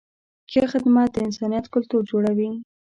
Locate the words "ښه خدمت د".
0.51-1.17